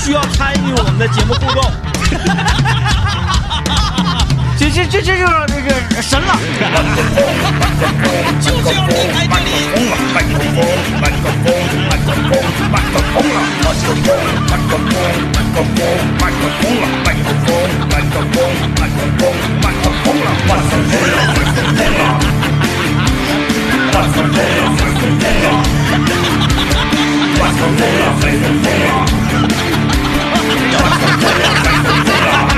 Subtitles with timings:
[0.00, 1.60] 需要参与我们的节目互动。
[4.58, 5.70] 这这这这就是这个
[6.02, 6.38] 神了。
[8.40, 9.50] 就是要离开这里。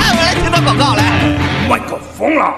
[0.00, 1.02] 哎，我来听段广告来。
[1.68, 2.54] 麦克风了。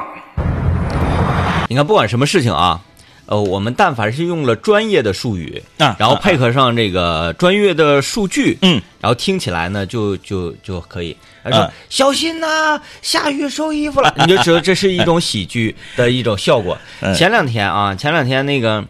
[1.69, 2.81] 你看，不管什么事情啊，
[3.27, 11.17] 呃，我们但凡是用了专业的术语，啊然后配合上这个专业的数据，嗯，然后听起来呢，就就就可以。
[11.43, 16.77] 他说：“嗯小心呐、下雨收衣服了。”你就知道这是一种喜剧的一种效果。
[17.01, 18.83] 嗯前两天啊，前两天那个，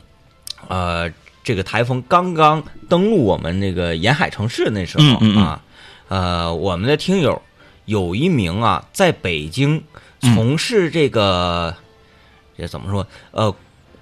[0.69, 1.11] 呃，
[1.43, 5.61] 这个台风刚刚登陆我们那个沿海城市那时候、嗯嗯嗯啊，
[6.09, 7.41] 呃，我们的听友
[7.87, 9.83] 有一名啊，在北京
[10.21, 11.75] 从事这个、
[12.57, 13.07] 这怎么说？
[13.33, 13.55] 呃，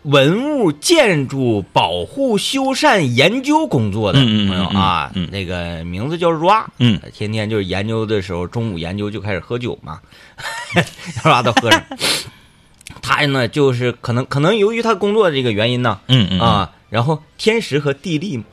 [0.03, 10.01] 文物建筑保护修缮研究工作的朋友啊，那个名字叫 Ra，嗯，天天就是研究的时候，中午研究就开始喝酒嘛，
[11.23, 11.83] Ra 都喝上。
[13.01, 18.45] 他呢，就是可能可能由于他工作的这个原因呢，嗯嗯啊，然后天时和地利嘛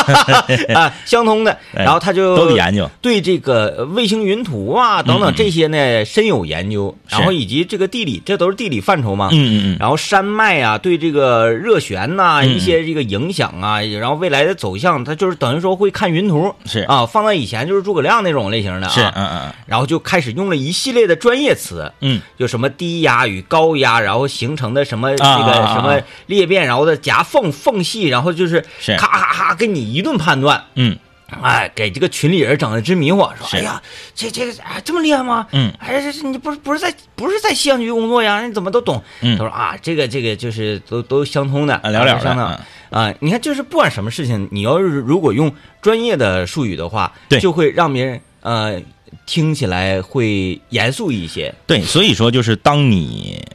[0.74, 2.88] 啊相通的，哎然后他就都得研究。
[3.02, 9.28] 对这个呃卫星云图啊等等这些呢深有研究，然后以及这个地理，这都是地理范畴嘛。
[9.30, 16.54] 嗯嗯嗯，然后山脉啊，对这个热旋呐、嗯一些这个影响啊，然后未来的走向，他就是等于说会看云图。
[16.64, 16.80] 是。
[16.84, 19.52] 啊，放在以前就是诸葛亮那种类型的是，啊，嗯嗯。
[19.66, 22.22] 然后就开始用了一系列的专业词，嗯。
[22.38, 30.96] 就什么低压与高压，然后形成的什么这啊个什么裂变，然后的夹缝缝隙，然后就是是咔咔咔跟你一顿判断，嗯
[31.42, 33.82] 哎，给这个群里人整的直迷糊，说哎呀，
[34.14, 35.48] 这这个啊这么厉害吗？
[35.50, 38.46] 嗯哎，这这你不是不是在不是在气象局工作呀？
[38.46, 39.02] 你怎么都懂？
[39.20, 42.58] 嗯他说啊，这个这个就是都都相通的，啊了了的相通嗯
[42.90, 43.14] 啊。
[43.18, 45.52] 你看，就是不管什么事情，你要是如果用
[45.82, 48.80] 专业的术语的话，对就会让别人呃
[49.26, 51.52] 听起来会严肃一些。
[51.66, 53.48] 对，所以说就是当你呃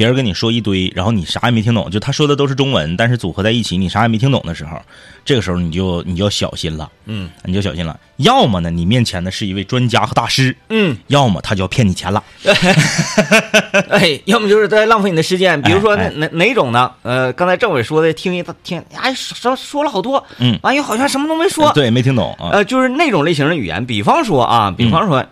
[0.00, 4.80] 别人跟你说一堆，然后你啥也没听懂，就他说的都是中文，但是组合在一起你啥也没听懂的时候，
[5.26, 8.00] 这个时候你就你就要小心了，嗯你就小心了。
[8.16, 12.24] 要么呢，你面前的是一位专家和大师，嗯，要么他就要骗你钱了。
[13.92, 15.60] 哎，要么就是在浪费你的时间。
[15.60, 16.90] 比如说哪哎哪哪种呢？
[17.02, 21.70] 呃，刚才政委说的，听一听，哎，说说了好多，嗯完又好像什么都没说。
[21.74, 22.48] 对，没听懂啊。
[22.52, 25.22] 呃，就是那种类型的语言，比方说啊，比嗯方说，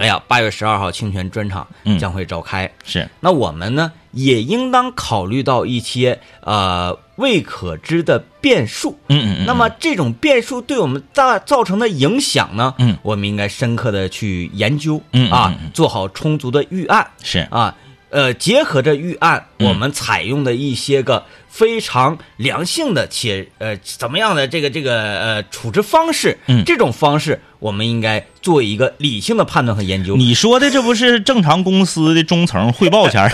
[0.00, 1.98] 哎呀，八月十二号清泉专场嗯。
[1.98, 8.98] 将会召开，是，那我们呢也应当考虑到一些呃未可知的变数。
[9.08, 9.46] 嗯嗯嗯。
[9.46, 12.96] 那么这种变数对我们造造成的影响呢，嗯。
[13.02, 17.06] 我们应该深刻的去研究，嗯嗯啊做好充足的预案。
[17.22, 17.76] 是，啊，
[18.10, 19.68] 呃，结合着预案，嗯。
[19.68, 26.64] 我们采用的一些个非常良性的且呃怎么样的这个这个呃处置方式，嗯。
[26.64, 30.16] 这种方式我们应该做一个理性的判断和研究。
[30.16, 33.30] 你说的这不是正常公司的中层汇报前儿，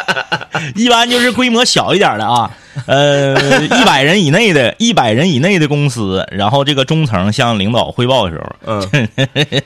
[0.74, 2.50] 一般就是规模小一点的啊，
[2.86, 9.08] 呃，一百人以内的，一百人以内的公司，然后这个中层向领导汇报的时候，嗯。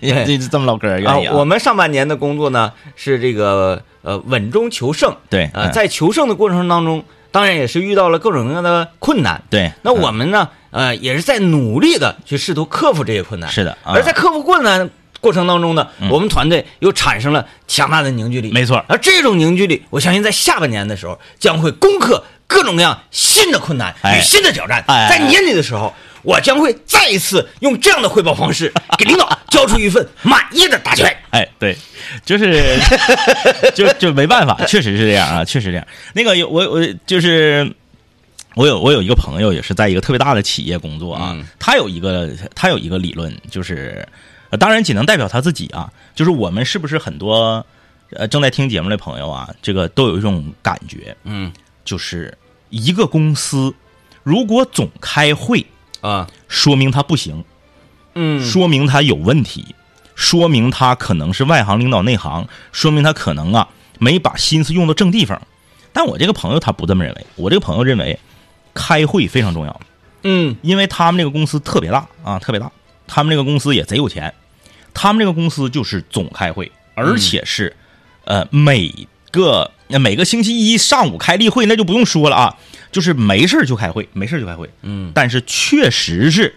[0.00, 1.34] 这这么唠嗑儿啊愿意，啊？
[1.34, 9.43] 我们上半年的工作呢是这个呃稳中求胜，对，呃，嗯在求胜的过程当中，当然也是遇到了各种各样的困难。
[9.51, 13.51] 对，那我们呢，呃，也是在努力的去试图克服这些困难。
[13.51, 14.89] 是的啊而在克服困难
[15.21, 18.51] 过程当中呢，嗯我们团队又产生了强大的凝聚力。
[18.53, 22.22] 没错而这种凝聚力，我相信在下半年的时候将会攻克
[22.53, 24.85] 各种各样新的困难哎与新的挑战。
[24.87, 25.93] 哎在年底的时候，
[26.23, 31.17] 我将会再一次用这样的汇报方式， 给领导交出一份满意的答卷。
[31.31, 31.77] 哎，对，
[32.25, 32.79] 就是
[33.75, 35.87] 就就没办法，确实是这样啊，确实这样。
[36.13, 37.73] 那个有我我就是
[38.55, 44.07] 我有我有一个朋友也是在一个特别大的企业工作啊，嗯他有一个他有一个理论，就是
[44.51, 47.65] 呃当然仅能代表他自己啊，就是我们是不是很多
[48.13, 51.51] 呃正在听节目的朋友啊，这个都有一种感觉，嗯
[51.84, 52.33] 就是
[52.72, 53.74] 一个公司
[54.24, 55.66] 如果总开会，
[56.01, 57.45] 啊说明他不行。
[58.15, 59.74] 嗯说明他有问题，
[60.15, 65.41] 说明他可能是外行领导内行，说明他可能啊没把心思用到正地方。
[65.92, 68.19] 但我这个朋友他不这么认为，我这个朋友认为
[68.74, 69.80] 开会非常重要，
[70.24, 72.71] 嗯因为他们这个公司特别大啊，特别大，
[73.07, 74.34] 他们这个公司也贼有钱，
[74.92, 77.74] 他们这个公司就是总开会，而且是、
[78.24, 82.56] 呃每个呃每个星期一上午开例会，那就不用说了啊，
[82.91, 84.68] 就是没事儿就开会，没事儿就开会。
[84.83, 86.54] 嗯但是确实是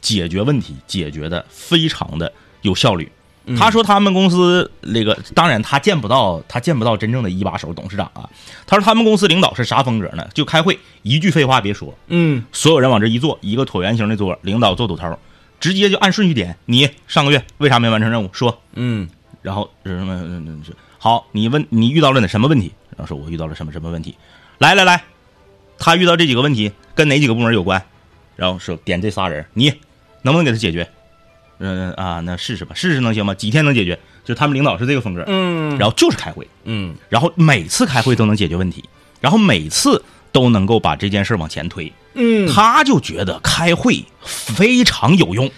[0.00, 2.32] 解决问题解决的非常的
[2.62, 3.10] 有效率。
[3.46, 8.28] 嗯他说他们公司那个，当然他见不到，他见不到真正的一把手董事长啊。
[8.66, 10.26] 他说他们公司领导是啥风格呢？
[10.32, 15.18] 就开会一句废话别说，嗯所有人往这一坐，一个椭圆形的桌，领导坐堵头，
[15.60, 16.56] 直接就按顺序点。
[16.64, 18.30] 你上个月为啥没完成任务？
[18.32, 19.08] 说，嗯
[19.42, 20.14] 然后是什么？
[21.04, 22.72] 好，你问你遇到了哪什么问题？
[22.96, 24.16] 然后说我遇到了什么什么问题？
[24.56, 25.04] 来来来，
[25.76, 27.84] 他遇到这几个问题跟哪几个部门有关？
[28.36, 29.68] 然后说点这仨人，你
[30.22, 30.88] 能不能给他解决？
[31.58, 33.34] 嗯啊，那试试吧，试试能行吗？
[33.34, 34.00] 几天能解决？
[34.24, 38.82] 就他们领导是这个风格，嗯然后就是开会，嗯然后每次开会都能解决问题，
[39.20, 40.02] 然后每次
[40.32, 41.92] 都能够把这件事往前推。
[42.14, 45.50] 嗯他就觉得开会非常有用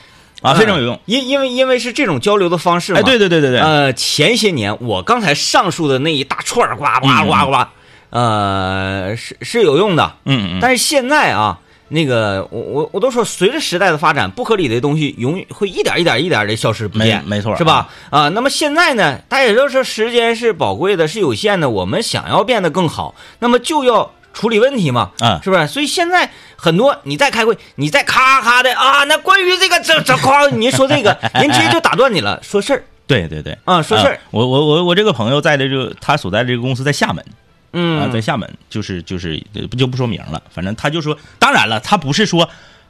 [0.42, 1.00] 啊，非常有用。
[1.06, 3.00] 因因为因为是这种交流的方式嘛。
[3.00, 7.66] 哎，对对对对对，呃，前些年我刚才上述的那一大串儿呱呱呱呱，
[8.10, 10.12] 呃，是是有用的。
[10.24, 17.88] 嗯嗯但是现在啊，那个我我我都说，随着时代的发展，不合理的东西永远会一点一点一点的消失不见，没没错是吧？
[18.10, 25.66] 啊，那么现在呢，大家也都说时间是宝贵的，是有限的，我们想要变得更好，那么就要处理问题嘛，啊是不是？
[25.66, 33.56] 所以现在很多你在开会，你在咔咔的啊，那关于这个这这夸您说这个， 人直接就打断你了，说事儿，对对对。
[33.64, 34.20] 啊说事儿。
[34.30, 37.24] 我我我我这个朋友在的这个他所在的这个公司在厦门。
[37.72, 38.02] 嗯。
[38.02, 39.42] 啊，在厦门，就是就是
[39.76, 42.48] 就不说名了，反正他就说，当然了，他不是说。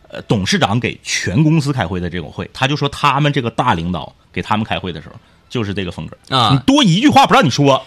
[0.08, 5.16] 呃，董事长给全公司开会的这种会，他就说他们这个大领导给他们开会的时候，
[5.49, 6.16] 就是这个风格。
[6.37, 6.50] 啊。
[6.52, 7.84] 你多一句话不让你说，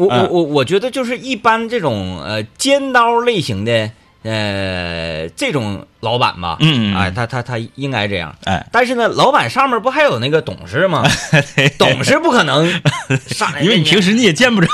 [0.00, 0.28] 我我嗯。
[0.30, 3.90] 我我觉得就是一般这种呃尖刀类型的
[4.22, 8.34] 呃这种老板吧，嗯哎，他他他应该这样。
[8.44, 11.04] 哎，但是呢，老板上面不还有那个董事吗？
[11.78, 12.68] 董事不可能
[13.28, 14.68] 上来，因为你平时你也见不着，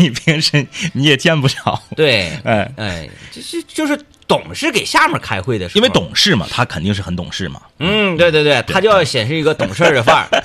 [0.00, 10.28] 你平时你也见不着，对，哎，哎，就是就是董事给下面开会的时候，因为董事嘛，他肯定是很懂事嘛，嗯，对对对，他就要显示一个懂事的范儿。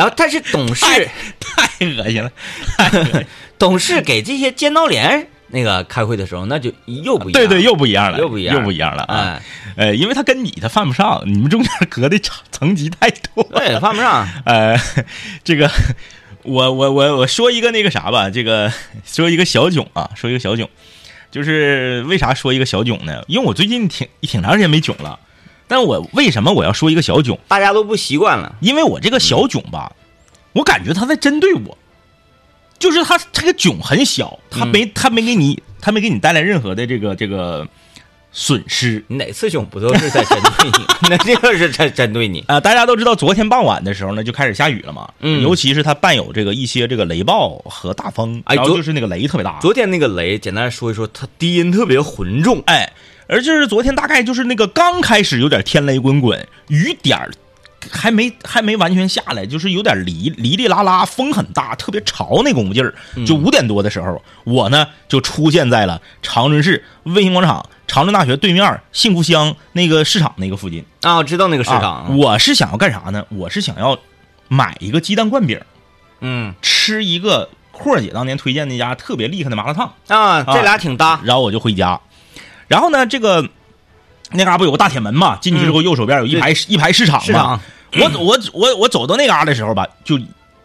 [0.00, 0.86] 然后，但是董事
[1.38, 2.32] 太恶心了，
[3.58, 9.14] 董事给这些尖刀连那个开会的时候，那就又不一样，对对，又不一样了，又不一样又不一样了啊！
[9.14, 9.42] 哎，
[9.76, 13.44] 呃，因为他跟你他犯不上，你们中间隔的层层级太多。
[13.52, 14.26] 对，犯不上。
[14.46, 14.74] 呃，
[15.44, 15.70] 这个
[16.44, 18.72] 我我我我说一个那个啥吧，这个
[19.04, 20.66] 说一个小囧啊，说一个小囧，
[21.30, 23.22] 就是为啥说一个小囧呢？
[23.28, 25.18] 因为我最近挺挺长时间没囧了，
[25.70, 27.38] 但我为什么我要说一个小囧？
[27.46, 28.56] 大家都不习惯了。
[28.60, 29.92] 因为我这个小囧吧，
[30.52, 31.78] 我感觉他在针对我，
[32.76, 37.68] 就是他这个囧很小，他没他没给你他没给你带来任何的这个这个
[38.32, 39.04] 损失。
[39.06, 40.84] 你哪次囧不都是在针对你？
[41.08, 42.44] 那这个是在针对你。
[42.48, 45.08] 啊、大家都知道，昨天傍晚的时候呢，就开始下雨了嘛。
[45.20, 49.58] 嗯尤其是它伴有这个一些这个雷暴和大风，哎然后就是那个雷特别大。
[49.60, 52.62] 昨天那个雷，简单说一说，它低音特别浑重。
[52.66, 52.92] 哎，
[53.30, 57.30] 而就是昨天大概就是那个刚开始有点天雷滚滚，雨点儿
[57.90, 62.92] 还没还没完全下来，就是有点离离哩啦啦，风很大，特别潮那功夫劲儿。
[63.24, 70.84] 就五点多的时候，我呢就出现在了长春市卫星广场、长春大学对面幸福乡那个市场那个附近。
[71.02, 72.18] 啊，我知道那个市啊场。
[72.18, 73.24] 我是想要干啥呢？
[73.30, 73.98] 我是想要
[74.48, 75.60] 买一个鸡蛋灌饼，
[76.20, 81.20] 嗯吃一个阔儿姐当年推荐那家特别厉害的麻辣烫，啊，这俩挺搭。
[81.24, 81.98] 然后我就回家。
[82.70, 83.48] 然后呢，这个
[84.30, 85.36] 那嘎不有个大铁门嘛？
[85.42, 87.60] 进去之后右手边有一排、一排市场嘛。
[87.98, 90.16] 我我我我走到那嘎的时候吧，就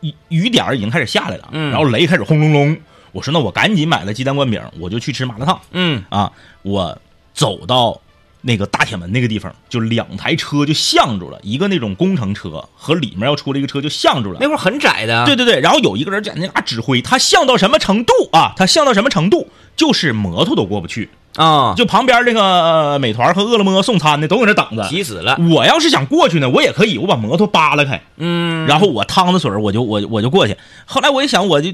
[0.01, 2.77] 雨雨点儿已经开始下来了，嗯然后雷开始轰隆隆。
[3.11, 6.31] 我说那我赶紧买了鸡蛋灌饼，我就去吃麻辣烫嗯啊！
[6.61, 6.95] 我
[7.33, 7.99] 走到
[8.41, 14.37] 那个大铁门那个地方，就两台车就相住了，一个那种工程车和里面要出来一个车就相住了。
[14.39, 15.25] 那会儿很窄的。
[15.25, 18.53] 对对对，然后有一个人在那嘎指挥，他像到什么程度啊？
[18.55, 19.49] 他像到什么程度？
[19.75, 24.87] 就是摩托都过不去，啊，就旁边这个呃美团和饿了么送餐的都搁那等着。
[24.87, 25.37] 急死了。
[25.51, 30.57] 我要是想过去呢，我也可以，我把摩托扒拉开，嗯，然后我趟着水我就我我就过去。
[30.85, 31.71] 后来我一想，我就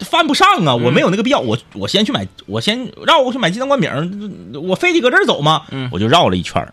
[0.00, 1.40] 犯不上啊，我没有那个必要。
[1.40, 3.90] 我我先去买，我先绕过去买鸡蛋灌饼，
[4.68, 5.62] 我非得搁这儿走吗？
[5.70, 6.66] 嗯我就绕了一圈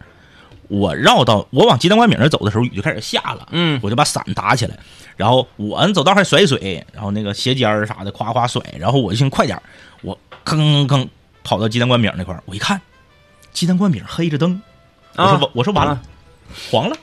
[0.69, 3.47] 我绕到我往鸡蛋灌饼那儿走的时候，雨就开始下了。
[3.51, 4.77] 嗯我就把伞打起来，
[5.15, 9.63] 然后我走道还甩水，然后那个鞋尖儿啥的夸夸甩，然后我就寻思快点儿
[10.01, 11.07] 我吭吭吭
[11.47, 12.81] 跑到鸡蛋灌饼那块儿，我一看，
[13.53, 14.61] 鸡蛋灌饼黑着灯，
[15.15, 16.03] 我说、啊我我说完了，啊
[16.69, 16.97] 黄了。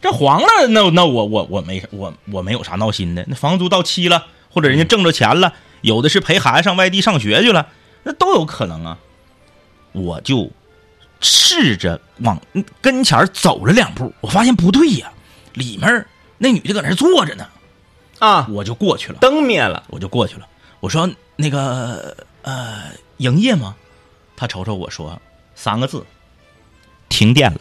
[0.00, 7.66] 这黄了，那那我我我没我我没有啥闹心的，那房租到期了，或者人家挣着钱了，有的是陪孩子上外地上学去了，
[8.04, 8.98] 那都有可能啊。
[9.90, 10.48] 我就
[11.20, 12.40] 试着往
[12.80, 15.10] 跟前走了两步，我发现不对呀，
[15.54, 16.06] 里面
[16.38, 17.48] 那女的搁那坐着呢，
[18.20, 19.82] 啊，我就过去了，灯灭了。
[19.88, 20.46] 我就过去了。
[20.78, 22.84] 我说那个呃，
[23.20, 23.76] 营业吗？
[24.34, 25.20] 他瞅瞅我说
[25.54, 26.04] 三个字，
[27.10, 27.60] 停电了。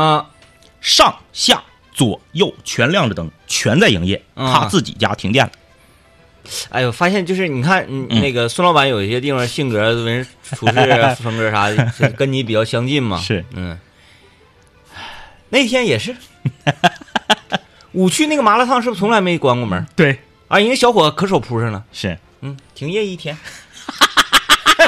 [0.00, 0.30] 啊，
[0.80, 4.22] 上下左右全亮着灯，全在营业。
[4.34, 5.52] 啊他自己家停电了，
[6.70, 10.72] 哎呦，发现就是你看，那个孙老板有一些地方性格、为人处事
[11.20, 13.18] 风格啥的，跟你比较相近嘛。
[13.20, 13.76] 是嗯，
[15.48, 16.16] 那天也是，
[17.92, 19.84] 五区那个麻辣烫是不是从来没关过门？
[19.96, 23.36] 对，啊，人家小伙可手扑上了，是嗯，停业一天，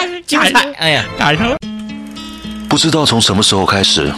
[0.27, 0.73] 精彩！
[0.79, 1.57] 哎呀，赶上了。
[2.69, 4.13] 不知道从什么时候开始，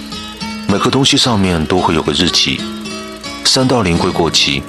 [0.66, 2.60] 每个东西上面都会有个日期，
[3.44, 4.62] 三道零会过期，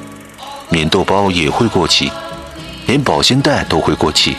[0.69, 2.11] 免豆包也会过期，
[2.87, 4.35] 连保鲜袋都会过期。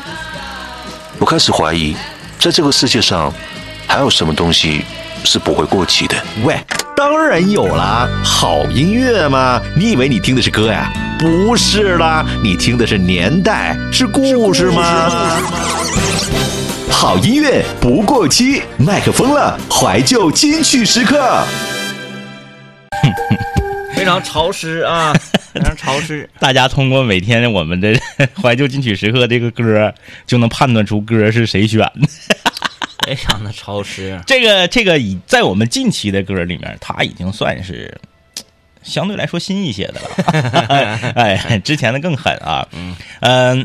[1.18, 1.96] 我开始怀疑，
[2.38, 3.32] 在这个世界上，
[3.86, 4.82] 还有什么东西
[5.24, 6.14] 是不会过期的？
[6.44, 6.56] 喂，
[6.96, 8.06] 当然有啦！
[8.22, 10.92] 好音乐嘛，你以为你听的是歌呀？
[11.18, 15.10] 不是啦，你听的是年代，是故事吗？
[17.00, 21.44] 好音乐不过期，麦克风了，怀旧金曲时刻。
[23.94, 25.12] 非常潮湿啊，
[25.54, 26.28] 非常潮湿。
[26.40, 27.96] 大家通过每天我们的
[28.42, 29.94] 怀旧金曲时刻这个歌，
[30.26, 32.08] 就能判断出歌是谁选的。
[33.06, 34.20] 非常的潮湿。
[34.26, 37.96] 这个这个已在我们近期的歌里面，它已经算是
[38.82, 41.12] 相对来说新一些的了。
[41.14, 42.66] 哎，之前的更狠啊。
[42.72, 43.64] 嗯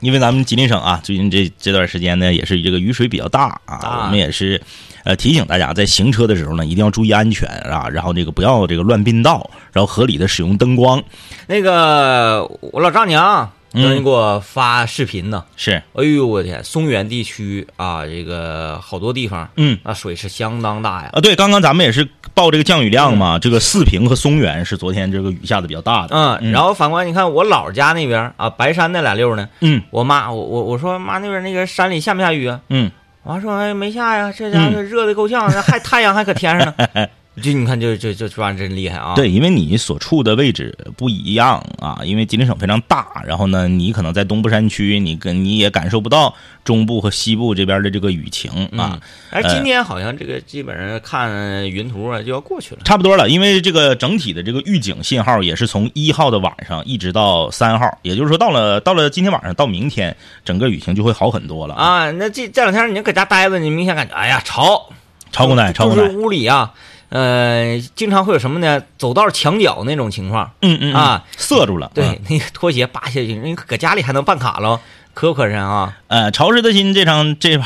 [0.00, 4.60] 因为咱们吉林省啊，最近这这段时间呢，也是这个雨水比较大啊，大我们也是
[5.04, 11.02] 呃提醒大家在行车的时候呢，一定要注意安全啊，然后这个不要这个乱并道，然后合理的使用灯光。
[11.46, 21.10] 那个我老丈娘嗯昨天给我发视频呢，是，哎呦我天，松原地区啊，这个好多地方，嗯那水是相当大呀。
[21.12, 26.16] 啊，对，刚刚咱们也是报这个降雨量嗯嘛，这个四平和松原是昨天这个雨下的比较大的。
[26.16, 32.58] 嗯，然后反观你看我姥家那边啊，白山那俩溜呢，嗯我妈我我我说妈那边那个山里下没下雨啊？
[32.70, 32.90] 嗯，
[33.24, 37.06] 我妈说哎没下呀，这家伙热的够呛，还太阳还搁天上呢。
[37.42, 39.14] 就你看，就就就这玩意真厉害啊！
[39.14, 49.00] 对，因为你所处的位置不一样啊，因为吉林省非常大，然后呢，你可能在东部山区，你跟你也感受不到中部和西部这边的这个雨情啊嗯，，
[49.30, 52.80] 而今天好像这个基本上看云图啊就要过去了。
[52.84, 53.28] 差不多了。
[53.28, 61.74] 因为这个整体的这个预警信号也是从一号的晚上一直到三号，也就是说到了到了今天晚上到明天，整个雨情就会好很多了。
[61.74, 64.90] 啊，那这这两天你搁家待着，你明显感觉哎呀潮，
[65.30, 66.72] 潮过奶，超过就是奶，屋里啊，
[67.08, 68.82] 呃，经常会有什么呢？
[68.98, 70.50] 走道墙角那种情况。
[70.62, 71.90] 嗯嗯嗯啊，塞住了。
[71.94, 74.80] 对，嗯那个拖鞋扒下去，人搁家里还能办卡喽，
[75.14, 75.96] 可不可人啊？
[76.08, 77.58] 呃，潮湿的心这张这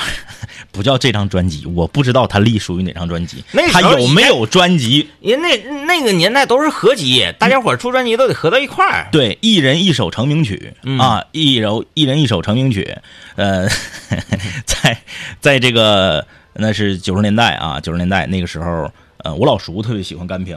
[0.72, 3.42] 不叫这张专辑，我不知道它隶属于哪张专辑，
[3.72, 5.08] 它有没有专辑？
[5.20, 5.56] 人那
[5.86, 9.08] 那个年代都是合集，大家伙出专辑都得合到一块儿。
[9.10, 12.96] 对，一人一首成名曲、嗯啊，一人一人一首成名曲，
[13.36, 13.66] 呃，
[14.64, 14.98] 在
[15.40, 18.92] 在这个那是九十年代啊，九十年代那个时候，
[19.24, 20.56] 呃，我老叔特别喜欢甘萍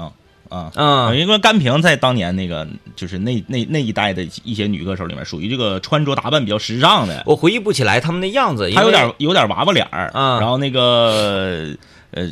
[0.49, 11.75] 啊，嗯因为甘萍在当年那个就是那那那一代的一些女歌手里面，属于这个穿着打扮比较时尚的，我回忆不起来他们的样子，她有点有点娃娃脸儿，嗯然后那个
[12.11, 12.31] 呃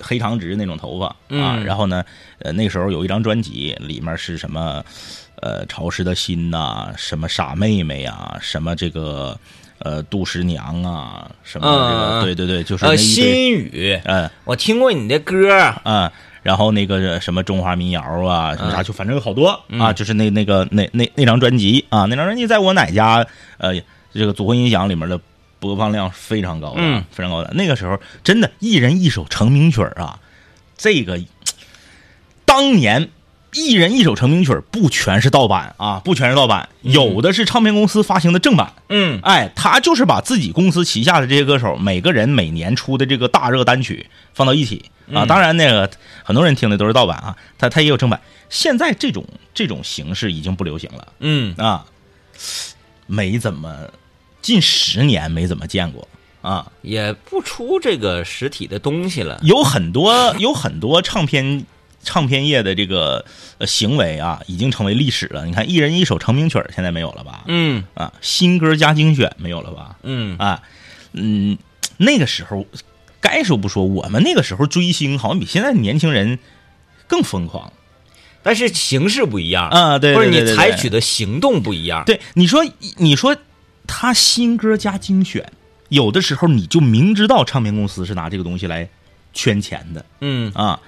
[0.00, 2.02] 黑长直那种头发啊，嗯然后呢，
[2.38, 4.82] 呃那时候有一张专辑，里面是什么
[5.36, 9.38] 呃潮湿的心呐、什么傻妹妹呀、什么这个
[9.84, 14.30] 呃杜十娘啊，什么这个、对对对，就是那呃一堆心语，嗯。
[14.44, 16.10] 我听过你的歌，嗯。
[16.42, 19.94] 然后那个什么中华民谣啊，什么啥，嗯就反正有好多啊，嗯。
[19.94, 23.24] 就是那那个那那那张专辑啊，那张专辑在我奶家
[23.58, 23.72] 呃
[24.12, 25.20] 这个组合音响里面的
[25.60, 27.04] 播放量非常高的，嗯。
[27.10, 27.52] 非常高的。
[27.54, 30.18] 那个时候真的，一人一首成名曲儿啊，
[30.76, 31.20] 这个
[32.44, 33.08] 当年
[33.54, 38.72] 一人一首成名曲儿不全是盗版啊，不全是盗版，有的是唱片公司发行的正版。
[38.88, 45.24] 嗯哎，他就是把自己公司旗下的这些歌手，每个人每年出的这个大热单曲放到一起啊。
[45.24, 45.90] 嗯当然，那个
[46.24, 48.20] 很多人听的都是盗版啊，他他也有正版。
[48.48, 51.84] 现在这种这种形式已经不流行了嗯，啊，
[53.06, 53.90] 没怎么
[54.40, 56.08] 近十年没怎么见过
[56.40, 56.70] 啊。
[56.80, 59.38] 也不出这个实体的东西了。
[59.42, 61.64] 有很多有很多唱片
[62.02, 63.24] 唱片业的这个
[63.58, 65.46] 呃行为啊，已经成为历史了。
[65.46, 67.44] 你看，一人一首成名曲儿现在没有了吧？
[67.46, 69.96] 嗯啊，新歌加精选没有了吧？
[70.02, 70.62] 嗯啊，
[71.12, 71.56] 嗯，
[71.96, 72.66] 那个时候
[73.20, 76.38] 该说不说，我们那个时候追星好像比现在年轻人
[77.06, 77.72] 更疯狂
[78.44, 79.98] 但是形式不一样啊！
[80.00, 82.04] 对，或者你采取的行动不一样。
[82.04, 82.64] 对你说，
[82.96, 83.36] 你说
[83.86, 85.52] 他新歌加精选，
[85.90, 88.88] 有的时候你就明知道唱片公司是拿这个东西来
[89.32, 90.80] 圈钱的嗯啊，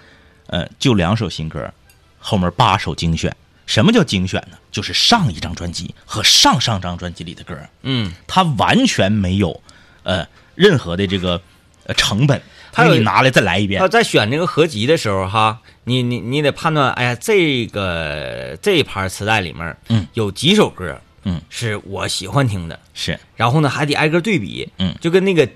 [0.47, 1.73] 呃，就两首新歌，
[2.19, 3.35] 后面八首精选。
[3.67, 4.59] 什么叫精选呢？
[4.71, 9.59] 就是上一张专辑和上上张专辑里的歌，嗯，它完全没有
[10.03, 11.41] 呃任何的这个
[11.87, 12.43] 呃成本，
[12.75, 13.81] 还有给你拿来再来一遍。
[13.81, 13.89] 他。
[13.89, 24.95] 在选这个合集的时候哈，你你你得判断，哎呀，这个这一盘磁带里面，嗯，有几首歌，嗯，是我喜欢听的，是，然后呢还得挨个对比，嗯。
[25.01, 25.49] 就跟那个，呃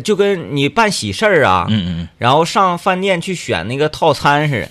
[0.00, 4.68] 就跟你办喜事儿啊，嗯嗯然后上饭店去选那个套餐似的。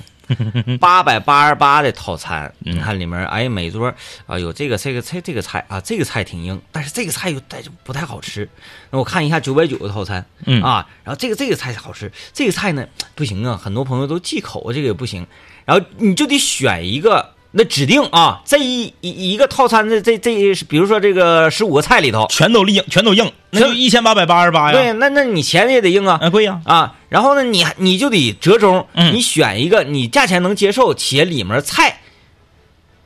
[0.79, 3.93] 八百八十八的套餐，嗯你看里面，哎，每桌
[4.25, 8.47] 啊有这个这个菜这个菜啊，这个菜挺硬，但是这个菜又但就不太好吃。
[8.91, 15.27] 那我看一下九百九的套餐，嗯啊，然后这个这个菜好吃，这个菜呢不行啊，很多朋友都忌口，这个也不行。
[15.65, 20.31] 然后你就得选一个，那指定啊，这一一一个套餐的这这，
[20.69, 24.77] 比如说这个十五个菜里头，全都硬，全都硬，那就一千八百八十八呀。
[24.77, 26.61] 对，那那你钱也得硬啊，啊，贵呀。
[26.63, 29.13] 啊，然后呢，你你就得折中，嗯。
[29.13, 31.99] 你选一个你价钱能接受，且里面菜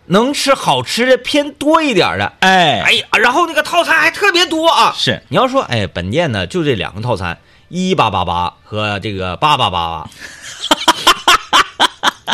[0.06, 4.94] 能吃好吃的偏多一点的，哎，哎呀，然后那个套餐还特别多啊。
[4.96, 5.24] 是。
[5.30, 10.10] 你要说，哎，本店呢就这两个套餐，一八八八和这个八八八八，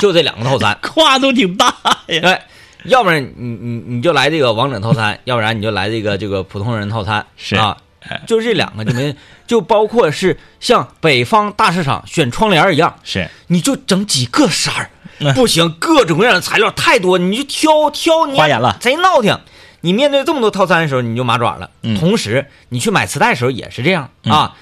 [0.01, 1.67] 就这两个套餐， 跨度挺大
[2.07, 2.19] 呀。
[2.23, 2.45] 哎，
[2.85, 7.77] 要不然你你你就来这个王者套餐，要不然你就来这个这个普通人套餐，是啊
[8.09, 9.15] 哎，就这两个你们，
[9.45, 14.89] 就包括是像北方大市场选窗帘一样，是，你就整几个色儿
[15.19, 19.37] 嗯，不行，各种各样的材料太多，你就挑挑，你花眼了贼闹挺。
[19.83, 21.69] 你面对这么多套餐的时候，你就麻爪了。
[21.83, 24.55] 嗯同时，你去买磁带的时候也是这样、啊，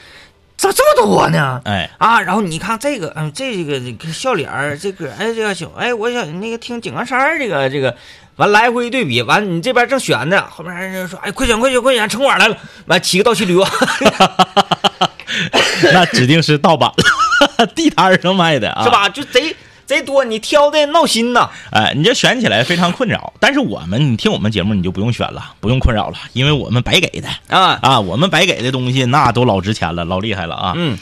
[0.59, 1.61] 咋这么多呢？
[1.63, 7.95] 哎，啊，然后你看这个，嗯，这个这个笑脸儿，这个哎，这个小，哎，我想那个听井冈山这个这个，
[8.35, 13.57] 完来回对比，完你这边正选呢，后面人说，哎，快选快选快选，城管来了，完骑个倒骑驴，
[15.93, 16.91] 那指定是盗版，
[17.73, 18.89] 地摊儿上卖的啊， 是？
[18.89, 19.07] 吧？
[19.07, 19.55] 就贼
[19.89, 21.49] 贼多，你挑的闹心呐。
[21.71, 23.33] 哎，你这选起来非常困扰。
[23.39, 30.73] 但是我们，你听我们节目，你就不用选了，不用困扰了，因为我们白给的啊，啊，我们白给的东西那都老值钱了，老厉害了啊。
[30.75, 30.95] 嗯，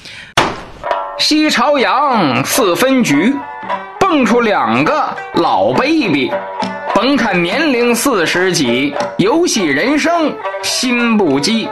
[1.19, 3.35] 西朝阳四分局，
[3.99, 6.31] 蹦出两个老 baby，
[6.95, 11.67] 甭看年龄四十几，游戏人生心不羁。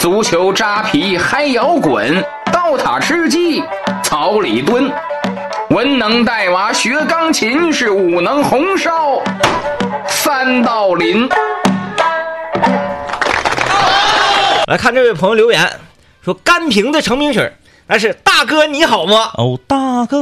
[0.00, 2.20] 足球扎皮嗨摇滚，
[2.52, 3.62] 刀塔吃鸡
[4.02, 4.90] 草里蹲。
[5.70, 9.22] 文能带娃学钢琴，是武能红烧
[10.08, 11.28] 三道林。
[14.66, 15.70] 来看这位朋友留言
[16.24, 17.52] 说，甘平的成名曲儿
[17.86, 19.30] 那是大哥你好吗？
[19.34, 20.18] 哦，大哥，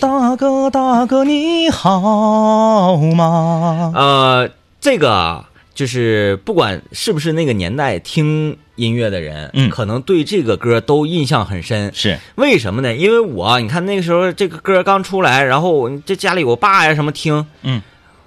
[0.00, 3.92] 大哥，大哥，你好吗？
[3.96, 4.48] 呃，
[4.80, 11.92] 这个啊就是不管是不是那个年代听音乐的人，嗯可能对这个歌都印象很深。
[11.94, 12.94] 是，为什么呢？
[12.94, 17.82] 因为我你看那个时候这个歌刚出来，然后我这家里我爸呀什么听，嗯，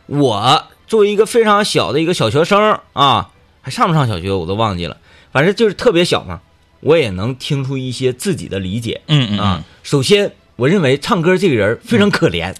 [0.05, 3.29] 我作为一个非常小的一个小学生啊，
[3.61, 4.97] 还上不上小学我都忘记了，
[5.31, 6.41] 反正就是特别小嘛，
[6.79, 9.01] 我也能听出一些自己的理解。
[9.07, 12.55] 嗯嗯啊，首先我认为唱歌这个人非常可怜，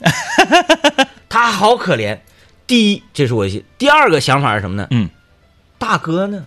[1.30, 2.20] 他好可怜。
[2.68, 4.88] 第一，这是我的第二个想法是什么呢？
[4.92, 5.10] 嗯，
[5.78, 6.44] 大哥呢？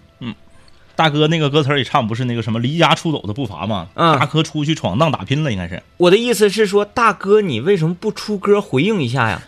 [1.00, 3.86] 大哥那个歌词里唱不是那个什么离家出走的步伐吗？
[3.94, 5.82] 嗯大哥出去闯荡打拼了，应该是。
[5.96, 9.40] 我的意思是说，大哥，你为什么不出歌回应一下呀？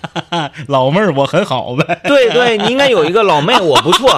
[0.68, 2.02] 老妹儿，我很好呗。
[2.04, 4.12] 对对，你应该有一个老妹， 我不错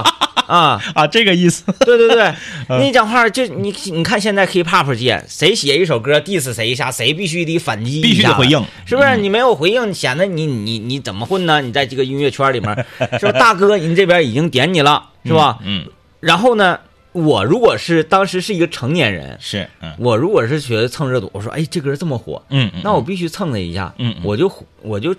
[0.49, 0.83] 啊。
[0.97, 1.63] 啊，这个意思。
[1.87, 2.35] 对对对，
[2.83, 9.17] 你讲话就你你看现在 hiphop 界，谁写一首歌 diss 谁一下，谁必须得反击必须得回应是不是？
[9.19, 11.63] 你没有回应，显得你你你怎么混呢？
[11.63, 12.85] 你在这个音乐圈里面，
[13.21, 13.39] 是吧？
[13.39, 15.59] 大哥，您这边已经点你了，是吧？
[15.63, 15.87] 嗯，
[16.25, 16.81] 然后呢，
[17.13, 19.93] 我如果是当时是一个成年人，是，嗯。
[19.99, 24.23] 我如果是觉得蹭热度，我说哎，这歌这么火，嗯嗯，那我必须蹭他一下，嗯嗯。
[24.25, 24.51] 我就
[24.83, 25.15] 我就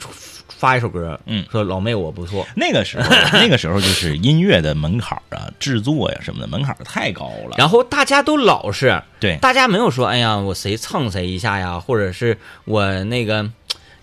[0.57, 1.45] 发一首歌，嗯。
[1.51, 7.55] 说老妹我不错，那个时候， 那个时候就是音乐的门槛啊，制作呀什么的门槛太高了。
[7.57, 13.47] 然后大家都老实，对，大家没有说哎呀我谁蹭谁一下呀，或者是我那个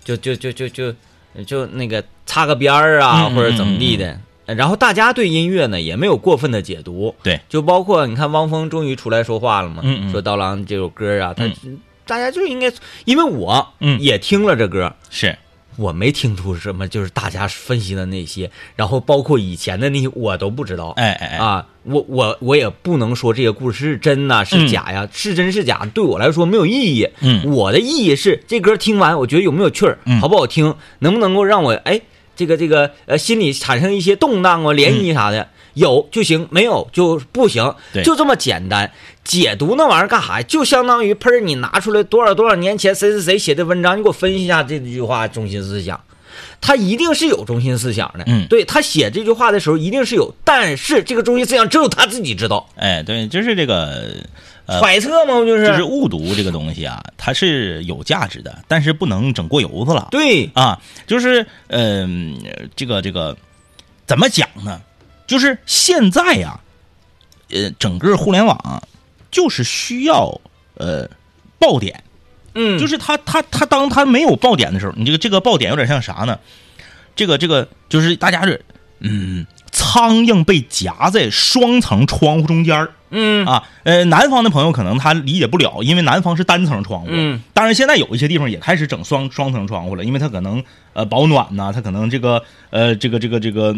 [0.03, 0.93] 就就就就就
[1.45, 4.17] 就那个擦个边儿啊，或者怎么地的。
[4.45, 12.69] 然后大家对音乐呢也没有过分的解读，对，就包括你看汪峰终于出来说话了嘛，嗯嗯说刀郎这首歌啊，他、嗯大家就应该，
[13.05, 15.37] 因为我嗯也听了这歌，是，
[15.77, 20.89] 我没听出什么，就是大家分析的那些，然后包括以前的那些我都不知道。
[20.97, 27.07] 哎哎哎，啊，我我我也不能说这些故事是真呐、是假呀，是真是假，对我来说没有意义。
[27.21, 32.01] 嗯我的意义是这歌听完，我觉得有没有趣儿，嗯好不好听，能不能够让我哎
[32.35, 38.91] 这个这个呃心里产生一些动荡啊、涟漪啥的，有就行，没有就不行就这么简单。
[39.23, 40.45] 解读那玩意儿干啥呀？
[40.47, 45.99] 就相当于喷儿，你拿出来多少多少年前谁谁谁写的文章，你给我分析一下这句话中心思想。
[46.61, 48.23] 他一定是有中心思想的。
[48.27, 54.15] 嗯对他写这句话的时候一定是有，但是这个中心思想只有他自己知道，哎，对，就是这个，
[54.65, 55.67] 呃揣测嘛，不就是？
[55.67, 60.07] 就是误读这个东西啊，它是有价值的，但是不能整过油子了。
[60.11, 62.37] 对，啊，就是嗯、
[62.75, 63.35] 这个这个
[64.05, 64.81] 怎么讲呢？
[65.25, 66.59] 就是现在呀、
[67.49, 68.83] 呃，整个互联网啊
[69.31, 70.39] 就是需要
[70.75, 71.09] 呃
[71.57, 72.03] 爆点，
[72.55, 76.39] 嗯，就是他他他当他没有爆点的时候，你这个这个爆点有点像啥呢？
[77.15, 78.63] 这个这个就是大家是
[78.99, 87.07] 嗯，苍蝇被夹在双层窗户中间儿嗯啊，呃，南方的朋友可能他理解不了，因为南方是单层窗户。
[87.11, 90.63] 嗯，当然现在有一些地方也开始整双双层窗户了，因为它可能
[90.93, 93.75] 呃保暖呐、它可能这个呃这个这个这个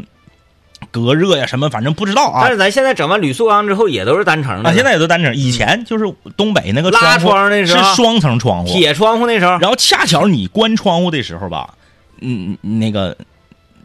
[1.04, 2.44] 隔热呀什么，反正不知道啊。
[2.44, 2.52] 但。
[2.52, 6.06] 是咱现在整完铝塑钢之后也都是单层的，啊，现在也都单层，以前就是
[6.38, 7.84] 东北那个拉窗那时候。
[7.84, 11.74] 是双层窗户，铁窗户那时候，然后恰巧你关窗户的时候吧，
[12.22, 13.18] 嗯，那个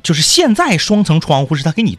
[0.02, 1.98] 就是现在双层窗户是它给你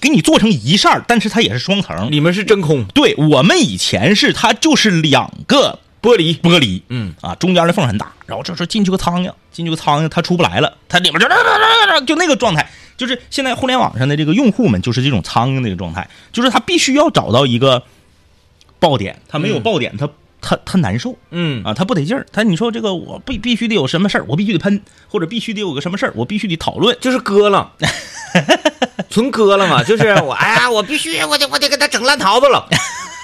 [0.00, 2.10] 给你做成一扇儿，但是它也是双层。
[2.10, 2.84] 里面是真空。
[2.86, 7.14] 对我们以前是它就是两个玻璃，玻璃，嗯。
[7.20, 11.28] 啊，中间的缝很大，然后这时候进去个苍蝇，进去个苍蝇，它出不来了，它里面就
[12.06, 12.68] 就那个状态，
[13.02, 17.82] 就是现在互联网上的这个用户们就是这种苍蝇的一个状态，就是他必须要找到一个
[18.78, 20.08] 爆点，他没有爆点，他
[20.40, 27.72] 他他难受嗯啊，他不得劲儿，他你说这个我必必须得有什么事儿，我必须得喷，或者必须得有个什么事儿，我必须得讨论，就是割了，
[29.10, 32.68] 纯割了嘛，就是我哎呀，我必须我得我得给他整烂桃子了，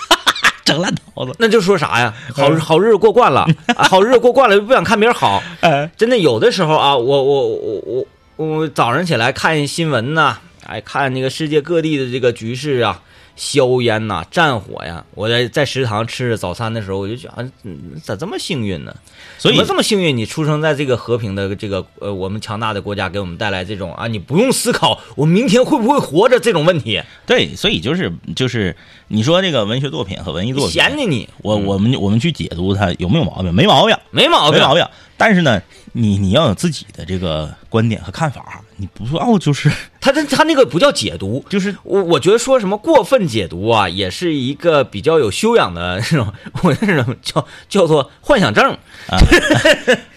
[0.65, 2.13] 整烂桃子，那就说啥呀？
[2.35, 5.41] 好好日子过惯了， 啊好日子过惯了，又不想看别人好。
[5.61, 8.07] 哎，真的有的时候啊，我我我我
[8.39, 13.03] 我早上起来看新闻呐、哎，看那个世界各地的这个局势啊，
[13.35, 15.05] 硝烟呐、战火呀。
[15.17, 18.95] 我在在食堂吃早餐的时候，我就觉得，嗯咋这么幸运呢？
[19.39, 20.17] 所以怎么这么幸运？
[20.17, 28.77] 你出生在这个和平的这个呃我们强大的国家，给我们带来这种啊，你不用思考我明天会不会活着这种问题，对，所以就是就是
[29.09, 33.53] 你说这个文学作品和文艺作品，闲的你我我们我们去解读它有没有毛病？
[33.53, 33.97] 没毛病。
[34.13, 34.87] 没毛病，没毛病。
[35.17, 35.61] 但是呢，
[35.93, 39.71] 你你要有自己的这个观点和看法，你不要就是
[40.01, 48.73] 他他他那个不叫解读，就是我我觉得说什么过分解读啊，也是一个比较有修养的那种，我那种叫叫做幻想症
[49.09, 49.19] 啊。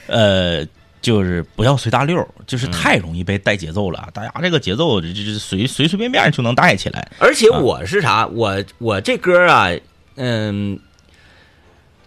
[0.08, 0.66] 呃，
[1.02, 4.10] 就是不要随大溜儿，就是太容易被带节奏了。
[4.14, 7.12] 大家这个节奏这这这随随随便便就能带起来。
[7.18, 9.70] 而且我是啥，我我这歌啊，
[10.16, 10.78] 嗯，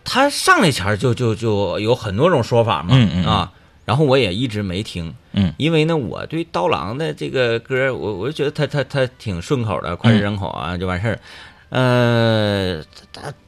[0.04, 3.26] 他上来前就就就有很多种说法嘛，嗯嗯嗯。
[3.26, 3.52] 啊，
[3.84, 5.52] 然后我也一直没听，嗯。
[5.56, 11.18] 因为呢，我对刀郎的这个歌，我我就觉得他他他挺顺口的，脍炙人口啊，就完事儿。
[11.70, 12.84] 呃，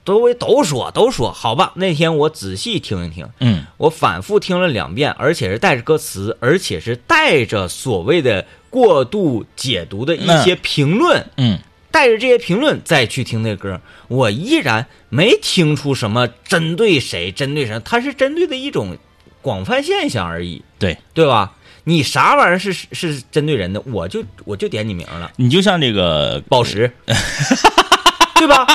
[0.04, 1.70] 周围都说都说好吧。
[1.76, 3.64] 那天我仔细听一听，嗯。
[3.76, 11.58] 我反复听了两遍，而且是带着歌词，而且是带着所谓的过度解读的一些评论，嗯，
[11.96, 18.98] 带着这些评论再去听那歌，我依然没听出什么针对谁、针对谁，它是针对的一种
[19.40, 21.54] 广泛现象而已，对对吧？
[21.84, 26.92] 你啥玩意儿是是是针对人的，我就我就点你名了，你就像这个宝石，
[28.36, 28.66] 对吧？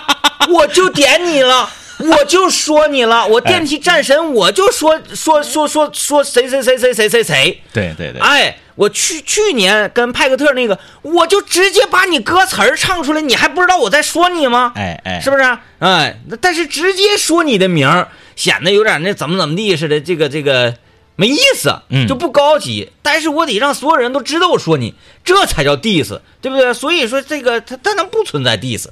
[0.49, 1.69] 我就点你了。
[1.99, 14.71] 我就说你了，我电梯战神，我就说说说说说谁谁谁谁谁谁谁，对对对，哎，我去去年跟派克特那个，我就直接把你歌词儿唱出来，你还不知道我在说你吗？
[14.75, 15.43] 哎哎，是不是？
[15.77, 20.75] 哎，但是直接说你的名儿，显得有点那怎么怎么地似的，这个这个
[21.15, 22.91] 没意思，嗯就不高级。
[23.03, 26.73] 但是我得让所有人都知道我说你，这才叫 diss，对不对？
[26.73, 28.87] 所以说这个它它能不存在 diss？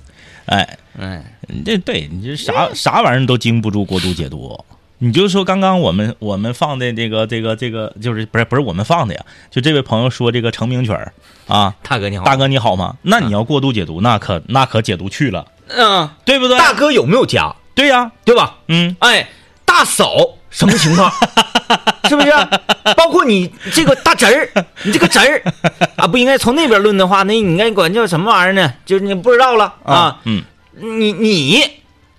[0.45, 4.63] 哎，哎，你这对你这啥啥玩意儿都经不住过度解读。
[4.99, 9.25] 你就说刚刚我们我们放的这个这个这个，就是不是不是我们放的呀？
[9.49, 11.13] 就这位朋友说这个成名曲儿
[11.47, 12.95] 啊，大哥你好，大哥你好吗？
[13.03, 16.57] 那你要过度解读，那可那可解读去了，嗯，对不对？
[16.57, 17.55] 大哥有没有家？
[17.73, 18.57] 对呀，对吧？
[18.67, 19.29] 嗯，哎，
[19.63, 20.15] 大嫂
[20.49, 21.09] 什么情况？
[22.09, 22.31] 是不是？
[22.97, 24.49] 包括你这个大侄儿，
[24.83, 25.41] 你这个侄儿
[25.95, 28.73] 啊，不应该从那边论的话，那你应该管叫什么玩意儿呢？
[28.85, 30.19] 就是你不知道了啊。
[30.25, 31.63] 嗯，你你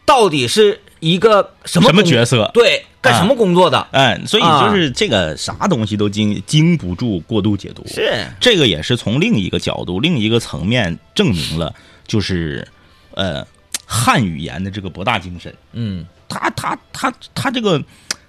[0.07, 3.87] 到底是一个什么什么角色对，干什么工作的？
[3.91, 11.75] 哎，所以啊就是这个啥东西都经经不住过度解读，是，这个也是从另一个角度、另一个层面证明了，
[12.07, 12.67] 就是
[13.15, 13.47] 呃
[13.85, 15.55] 汉语言的这个博大精深。
[15.73, 17.83] 嗯他他他他这个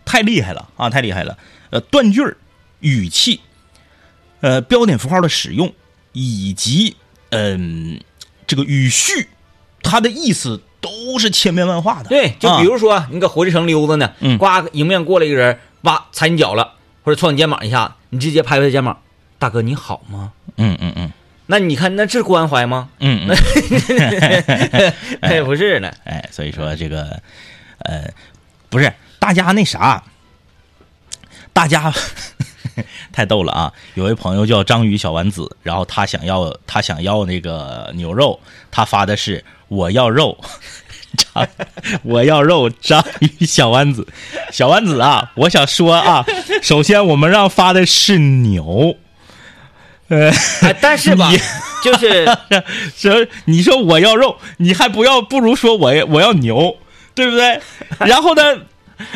[0.03, 1.37] 太厉害了啊，太厉害了！
[1.69, 2.35] 呃，断句儿、
[2.79, 3.39] 语气、
[4.39, 5.71] 呃标点符号的使用，
[6.13, 6.95] 以及
[7.29, 8.01] 嗯、
[8.47, 9.27] 这个语序，
[9.83, 12.09] 它的意思都是千变万化的。
[12.09, 18.97] 对，就啊比如说你搁火车城溜达呢，嗯呱迎面过来一个人，哇踩你脚了，或者撞你肩膀一下，你直接拍拍他肩膀，
[19.39, 20.33] 大哥你好吗？
[20.57, 21.11] 嗯嗯嗯
[21.47, 22.89] 那你看那是关怀吗？
[22.99, 23.35] 嗯嗯，
[25.21, 27.21] 哎，不是呢，哎，所以说这个
[27.79, 28.09] 呃，
[28.69, 30.01] 不是大家那啥，
[31.53, 31.93] 大家
[33.11, 33.71] 太逗了啊！
[33.95, 38.39] 有位朋友叫章鱼小丸子，然后他想要他想要那个牛肉，
[38.71, 40.37] 他发的是我要肉。
[41.17, 41.45] 章，
[42.03, 44.07] 我要肉，章鱼小丸子，
[44.49, 45.29] 小丸子啊！
[45.35, 46.25] 我想说啊，
[46.61, 48.95] 首先我们让发的是牛，
[50.07, 51.29] 呃，哎，但是吧，
[51.83, 52.25] 就是
[52.95, 56.77] 说你说我要肉，你还不要，不如说我要我要牛，
[57.13, 57.59] 对不对？
[57.99, 58.59] 然后呢，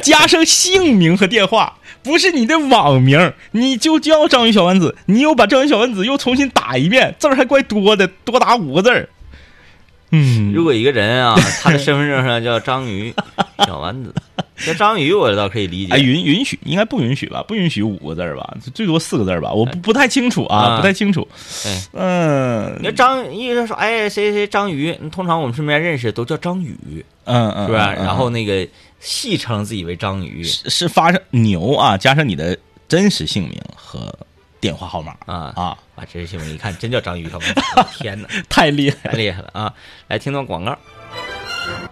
[0.02, 9.10] 加上姓名和电话，不是你的网名，你就叫章鱼小丸子，你又把章鱼小丸子又重新打一遍，字儿还怪多的，多打五个字儿。
[10.12, 13.12] 嗯，如果一个人啊，他的身份证上叫章鱼
[13.66, 14.14] 小丸子，
[14.66, 15.94] 叫章鱼我倒可以理解。
[15.94, 17.44] 哎，允允许应该不允许吧？
[17.46, 18.56] 不允许五个字儿吧？
[18.74, 19.52] 最多四个字儿吧？
[19.52, 21.28] 我不不太清楚啊，啊不太清楚。
[21.66, 27.84] 哎嗯你说章，一个人说，哎，谁谁章鱼，通常我们身边认识都叫章鱼，嗯嗯，是不是？
[27.84, 28.66] 嗯嗯然后那个
[29.06, 34.12] 戏称自己为章鱼是是发上牛啊，加上你的真实姓名和
[34.60, 38.28] 电话号码啊啊，啊，真实姓名一看真叫章鱼小丸子， 我天哪！
[38.50, 39.74] 太厉害太厉害了啊！
[40.08, 40.76] 来听段广告。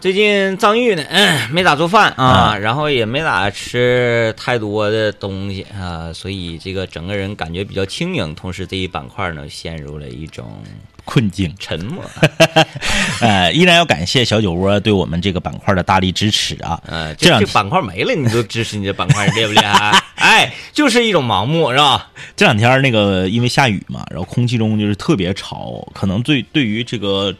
[0.03, 8.35] 最近张玉呢，嗯， 没咋做饭啊，然后也没咋吃太多的东西啊，所以这个整个人感觉比较轻盈。
[8.35, 10.61] 同时，这一板块呢，陷入了一种
[11.05, 11.55] 困境。
[11.57, 12.03] 沉默。
[13.21, 16.77] 呃，依然要感谢小酒窝对我们这个板块的大力支持啊。
[16.85, 20.03] 呃，这两天这这板块没了，你都支持你这板块，厉不厉害？
[20.15, 22.11] 哎，就是一种盲目，是吧？
[22.35, 27.33] 这两天那个因为下雨嘛，然后空气中就是特别潮，可能对对于这个。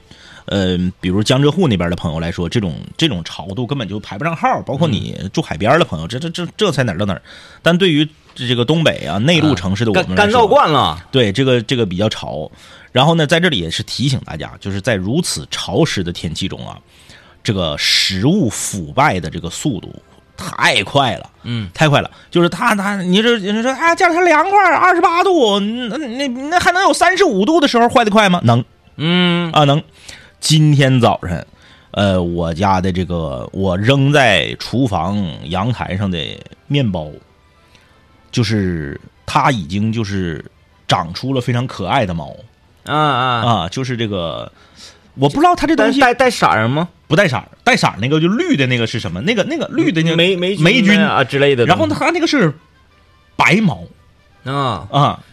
[0.45, 7.21] 呃，比如江浙沪那边的朋友来说，这种这种潮度根本就排不上号，包括你住海边的朋友，这这这这才哪儿到哪儿。
[7.61, 12.49] 但对于这个东北啊内陆城市的我们干干燥惯了，对，这个这个比较潮。
[12.91, 16.77] 然后呢，在这里也是提醒大家，就是在如此潮湿的天气中啊，
[17.43, 19.91] 这个食物腐败的这个速度
[20.35, 22.11] 太快了，嗯，太快了。
[22.29, 28.41] 就是他他，你这你说啊，家里它凉快，二十八度，那那那还能有三十五度的时候坏的快吗？
[28.43, 28.63] 能
[28.97, 29.81] 嗯啊，能。
[30.43, 31.47] 今天早晨，
[31.91, 36.19] 呃，我家的这个我扔在厨房阳台上的
[36.67, 37.09] 面包，
[38.29, 40.43] 就是它已经就是
[40.85, 42.35] 长出了非常可爱的毛
[42.83, 44.51] 啊啊，啊，就是这个，
[45.15, 46.89] 我不知道它这东西带带色儿吗？
[47.07, 49.21] 不带色儿，带色儿那个就绿的那个是什么？
[49.21, 51.65] 那个那个绿的那个霉霉霉菌啊之类的。
[51.65, 52.53] 然后它那个是
[53.37, 53.85] 白毛
[54.43, 55.23] 啊，啊，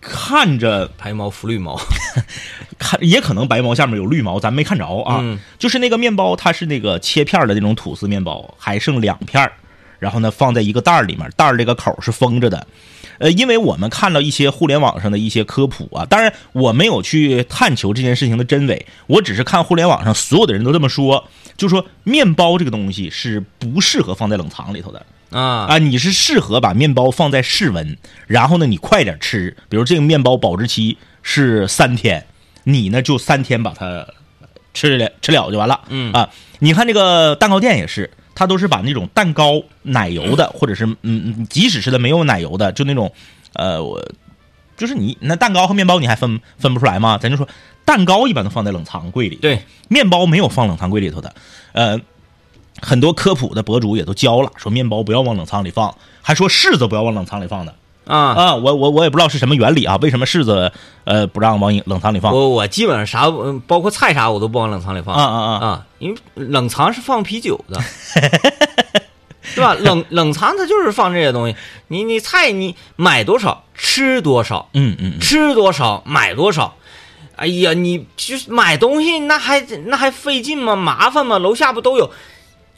[0.00, 1.78] 看着白毛浮绿毛，
[2.78, 5.18] 看也可能白毛下面有绿毛，咱没看着啊。
[5.20, 9.52] 嗯就是那个面包，它是那个切片儿的那种吐司面包，还剩两片儿，
[9.98, 12.66] 然后呢放在一个袋儿里面，袋儿这个口儿是封着的。
[13.18, 25.04] 呃，因为我们看到一些互联网上的一些科普啊，当然我没有去探求这件事情的真伪，我只是看互联网上所有的人都这么说，就说面包这个东西是不适合放在冷藏里头的。
[25.30, 29.56] 啊啊，你是适合把面包放在室温，然后呢，你快点吃。
[29.68, 32.26] 比如这个面包保质期是三天，
[32.64, 34.06] 你呢就三天把它
[34.72, 35.80] 吃了吃了就完了。
[35.88, 43.12] 嗯啊，你看这个蛋糕店也是，它都是把那种蛋糕奶油的，或者是嗯嗯，即使是它没有奶油的，就那种
[43.52, 44.02] 呃，我
[44.76, 47.18] 就是你那蛋糕和面包你还分分不出来吗？
[47.18, 47.46] 咱就说
[47.84, 51.34] 蛋糕一般都放在冷藏柜里，对，面包没有放冷藏柜里头的，
[51.72, 52.00] 呃。
[52.80, 57.74] 很多科普的博主也都教了，说面包不要往冷藏里放，还说柿子不要往冷藏里放的
[58.06, 58.54] 啊，啊。
[58.54, 60.72] 我我我也不知道是什么原理啊，为什么柿子
[61.04, 62.32] 呃不让往冷藏里放？
[62.32, 67.80] 我我基本上啥，嗯包括菜啥我都不往冷藏里放啊啊啊啊，因为冷藏是放啤酒的，
[69.54, 69.74] 对吧？
[69.74, 71.56] 冷冷藏它就是放这些东西，
[71.88, 76.74] 你你菜你买多少吃多少，嗯嗯嗯，吃多少买多少。
[77.36, 80.74] 哎呀，你就是买东西那还那还费劲吗？
[80.74, 81.38] 麻烦吗？
[81.38, 82.10] 楼下不都有？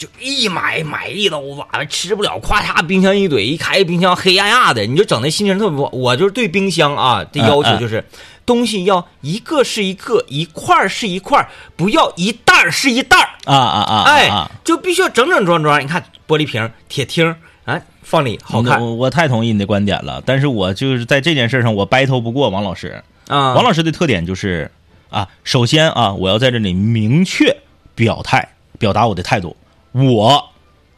[0.01, 5.91] 就一买买一兜子，完了吃不了，咵嚓冰箱一怼，一开冰箱黑压压的，你就整的心情特别不好。
[5.93, 8.03] 我就是对冰箱啊的要求就是，
[8.47, 13.29] 东西要一个是一个，一块儿是一块儿，不要一袋儿是一袋儿。
[13.45, 14.03] 啊啊啊！
[14.07, 15.79] 哎啊，就必须要整整装装。
[15.83, 17.37] 你看玻璃瓶、铁听
[17.67, 23.03] 哎，放里好看我我太同意你的观点了，但是我就是在这件事上我 battle 不过王老师。
[23.29, 23.53] 啊。
[23.53, 24.71] 王老师的特点就是
[25.11, 27.55] 啊，首先啊，我要在这里明确
[27.95, 29.55] 表态，表达我的态度。
[29.93, 30.53] 我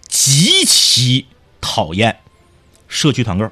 [0.07, 1.27] 极其
[1.61, 2.21] 讨厌
[2.89, 3.51] 社区团购。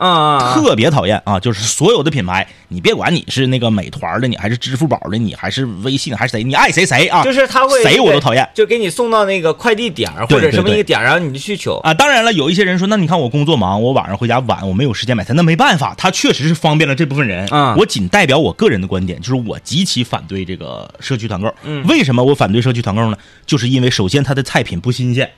[0.00, 1.38] 啊，特别讨厌啊！
[1.38, 7.22] 就是所有的品牌，你别管你是那个美团的，你还是支付宝的，你还是微信还是谁，你爱谁谁啊！
[7.22, 11.68] 就是他会谁我都讨厌就给你送到那个快递点儿或者什么一个点儿，然后你就去取。
[11.82, 17.46] 啊，当然了，有一些人说，那你看我工作忙，我晚上回家晚，我没有时间买菜，那没办法，他确实是方便了这部分人。
[17.48, 21.54] 啊我仅代表我个人的观点，就是我极其反对这个社区团购。
[21.62, 23.18] 嗯为什么我反对社区团购呢？
[23.44, 25.30] 就是因为首先它的菜品不新鲜，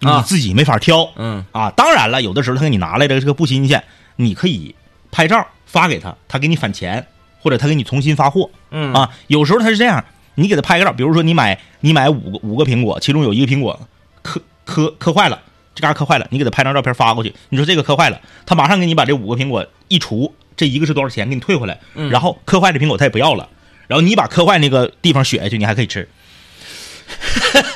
[0.00, 1.08] 你啊自己没法挑。
[1.16, 3.82] 嗯啊，当然了，有的时候他给你拿来的这个不新鲜，
[4.22, 4.74] 你可以
[5.10, 7.06] 拍照发给他，他给你返钱，
[7.40, 8.50] 或者他给你重新发货。
[8.70, 10.04] 嗯啊，有时候他是这样，
[10.34, 13.80] 你给他拍个照，比如说你买你买五个五个苹果，其中有一个苹果
[14.22, 15.40] 磕磕磕坏了，
[15.74, 23.48] 这嘎磕坏了，你给他拍张照片发过去，你说这个磕坏了，他马上给你把这五个苹果一除，这一个是多少钱，给你退回来，嗯然后磕坏的苹果他也不要了，
[23.86, 26.08] 然后你把磕坏那个地方削下去，你还可以吃。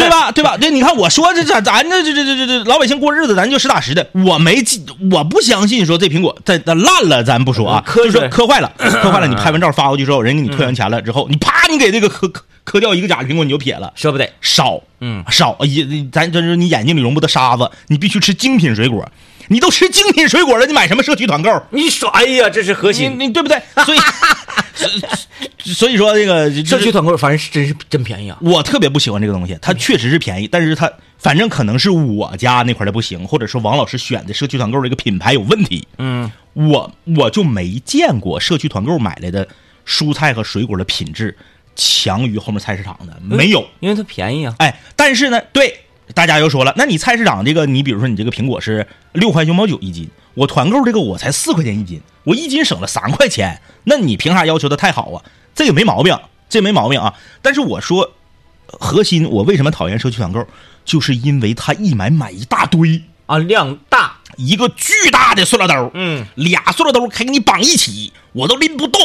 [0.04, 0.32] 对吧？
[0.32, 0.56] 对吧？
[0.56, 4.06] 对，你看我说这这咱这这这这这这老百姓过日子，咱就实打实的。
[4.12, 19.06] 我没记，我不相信说这苹果它它烂了，咱不说啊，嗯磕就是说磕坏了， 磕坏了，你拍完照发过去之后，人给你退完钱了之后，你啪，你给这个磕磕磕掉一个假的苹果，你就撇了，舍不得，少，嗯少，也咱就是你眼睛里容不得沙子，你必须吃精品水果。
[19.48, 21.50] 你都吃精品水果了，你买什么社区团购？
[21.68, 23.16] 你说，哎呀，这是核你心。
[23.18, 23.60] 你对不对？
[23.84, 23.98] 所以，
[25.64, 28.36] 所所以说这个就是社区团购反正是真是真便宜啊。
[28.42, 35.88] 我特别不喜欢这个东西，它确实是便宜，但是它反正可能是我家那块的不行，或者说王老师选的社区团购这个品牌有问题。
[35.98, 39.48] 嗯，我我就没见过社区团购买来的
[39.86, 41.36] 蔬菜和水果的品质
[41.74, 43.66] 强于后面菜市场的，没有。
[43.80, 44.54] 因为它便宜啊。
[44.58, 45.80] 哎，但是呢，对
[46.12, 55.24] 大家又说了，那你菜市场这个，你比如说你这个苹果是六块九毛九一斤，我团购这个我才四块钱一斤，我一斤省了三块钱，那你凭啥要求的太好啊？
[55.54, 57.14] 这个没毛病，这没毛病啊。
[57.42, 58.12] 但是我说，
[58.66, 60.46] 核心我为什么讨厌社区团购，
[60.84, 64.18] 就是因为他一买买一大堆，啊，量大。
[64.36, 69.00] 一个巨大的塑料兜，嗯，俩塑料兜还给你绑一起，我都拎不动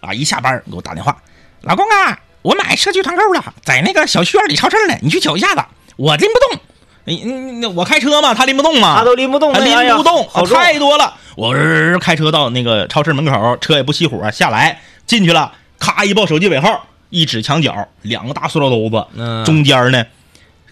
[0.00, 0.14] 啊！
[0.14, 1.20] 一下班给我打电话，
[1.62, 5.64] 老公啊，我买社区团购了，在那个小区院里超市呢，你去取一下子，
[5.96, 6.60] 我拎不动。
[7.06, 11.12] 你你你我开车嘛，他拎不动嘛，他都拎不动他拎不动，太多了。
[11.34, 20.04] 我儿开车到那个超市门口，车也不熄火，下来进去了，咔一报手机尾号，一指墙角，两个大塑料兜子，嗯中间呢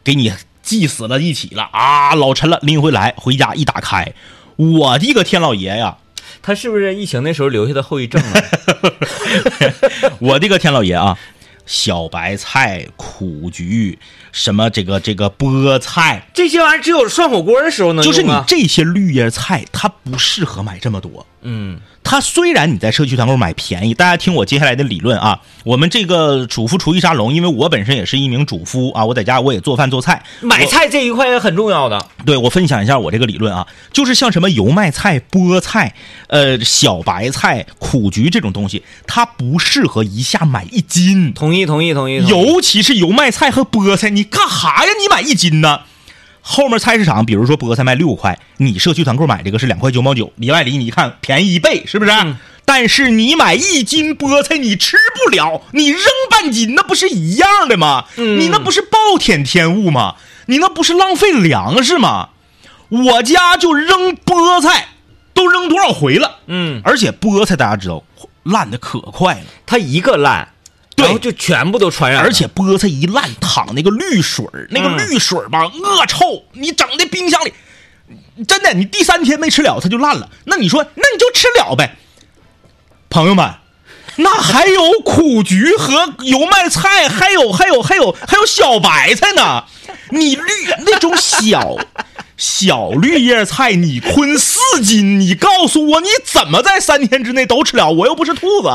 [0.03, 4.13] 给你系死了一起了啊，老沉了，拎回来回家一打开，
[4.57, 5.99] 我的个天老爷呀！
[6.43, 8.41] 他是不是疫情那时候留下的后遗症啊？
[10.21, 11.19] 我的个天老爷啊！
[11.65, 13.99] 小白菜、苦菊，
[14.31, 21.27] 什么这个这个菠菜，这些玩意儿只有涮火锅的时候能用就是你啊这些绿叶菜，它不适合买这么多。
[21.49, 25.41] 嗯它虽然你在社区团购买便宜，大家听我接下来的理论啊。
[25.65, 32.07] 我们这个主妇厨艺沙龙，因为我本身也是一名主夫啊，我在家我也做饭做菜，买菜这一块也很重要的。
[32.25, 35.95] 对我分享一下我这个理论啊，就是像什么油麦菜、菠菜、
[36.29, 41.33] 呃小白菜、苦菊这种东西，它不适合一下买一斤。
[41.33, 42.21] 同意同意同意。
[42.21, 44.93] 同意尤其是油麦菜和菠菜，你干哈呀？
[45.01, 45.81] 你买一斤呢？
[46.49, 52.13] 后面菜市场，比如说菠菜卖六块，你社区团购买这个是两块九毛九，里外里你一看便宜一倍，是不是？
[52.65, 58.05] 但是你买一斤菠菜你吃不了，你扔半斤那不是一样的吗？
[58.15, 60.15] 你那不是暴殄天物吗？
[60.47, 62.29] 你那不是浪费粮食吗？
[62.91, 64.91] 我家就扔菠菜，
[65.35, 66.37] 都扔多少回了？
[66.47, 68.05] 嗯，而且菠菜大家知道
[68.45, 69.47] 烂的可快了。
[69.67, 70.56] 它一个烂，对
[70.97, 72.27] 然后就全部都传染了。
[72.29, 77.53] 而且菠菜一烂，淌那个绿水儿那个嗯绿水儿吧，恶臭，你整的冰箱里，
[78.47, 80.31] 真的，你第三天没吃了，它就烂了。
[80.45, 81.97] 那你说，那你就吃了呗，
[83.11, 83.55] 朋友们。
[84.19, 89.65] 那还有苦菊和油麦菜，还有还有还有还有小白菜呢。
[90.09, 90.43] 你绿
[90.87, 91.77] 那种小
[92.37, 97.91] 小绿叶菜，你吞四斤，你告诉我你怎么在三天之内都吃了？
[97.91, 98.69] 我又不是兔子。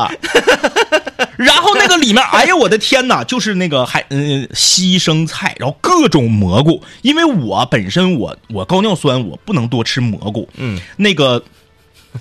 [1.36, 6.82] 然后那个里面，哎呀，我的天哪，就是那个还嗯西生菜，然后各种蘑菇。
[7.02, 10.48] 因为我本身我我高尿酸，我不能多吃蘑菇。
[10.56, 11.42] 嗯，那个。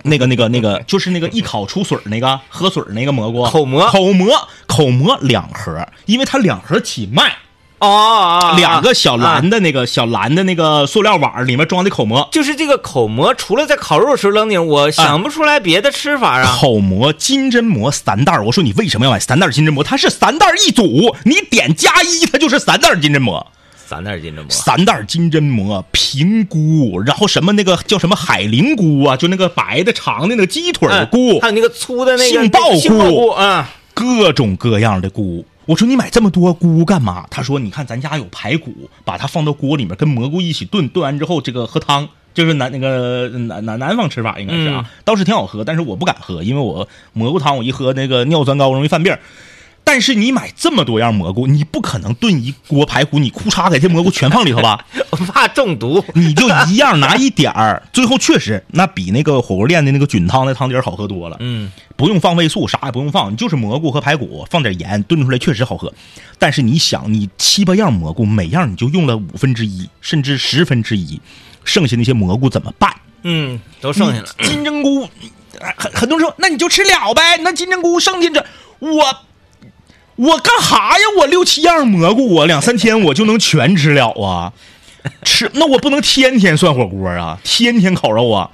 [0.04, 7.36] 那个、那个、那个，就是那个一烤出水儿那个喝水儿那个蘑菇， 口蘑口蘑，口蘑两盒，因为它两盒起卖，
[7.81, 9.59] 哦哦哦，两个小蓝的。
[9.59, 16.57] 那个小蓝的那个塑料碗儿里面装的口蘑，就是这个口蘑，除了在烤肉时候扔顶，我想不出来别的吃法啊。
[16.59, 18.45] 口蘑、金针蘑三袋儿。
[18.45, 19.83] 我说你为什么要买三袋儿金针蘑？
[19.83, 23.45] 它是三袋儿一组，你点加一，它就是三袋儿金针蘑。
[23.75, 33.69] 三袋金针蘑，三袋儿金针蘑、平菇，然后什么那个叫什么海灵菇啊，就那个白的长的那个鸡腿儿菇，还有那个粗的那个杏鲍菇菇啊。
[33.93, 35.45] 各种各样的菇。
[35.66, 37.26] 我说你买这么多菇干嘛？
[37.30, 49.16] 他说你看咱家有排骨，把它放到锅里面跟蘑菇一起炖，炖完之后这个喝汤就是南那个南南南方吃法应该是啊，倒是挺好喝，但是我不敢喝，因为我蘑菇汤我一喝那个尿酸高，容易犯病。
[49.84, 54.86] 但是你买这么多样蘑菇，你不可能炖一锅排骨，你裤嚓给这蘑菇全放里头吧？
[55.09, 56.03] 我 怕中毒。
[56.13, 61.38] 你就一样拿一点儿，最后确实那比那个火锅店的那个菌汤的汤底儿好喝多了。
[61.39, 65.91] 嗯，不用放味素，啥也不用放，你就是蘑菇和排骨，放点盐炖出来确实好喝。
[66.39, 71.19] 但是你想，你七八样蘑菇，每样你就用了五分之一，甚至十分之一，
[71.65, 72.95] 剩下那些蘑菇怎么办？
[73.23, 74.27] 嗯，都剩下了。
[74.43, 75.07] 金针菇，
[75.75, 77.38] 很很多人说，那你就吃了呗。
[77.41, 78.45] 那金针菇剩下这，
[78.79, 79.15] 我
[80.22, 81.03] 我干哈呀？
[81.17, 84.53] 我六七样蘑菇，我两三天我就能全吃了啊？
[85.26, 88.51] 吃那我不能天天涮火锅啊，天天烤肉啊。